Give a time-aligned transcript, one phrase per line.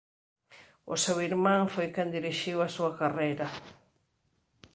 [0.93, 3.47] O seu irmán foi quen dirixiu a súa carreira.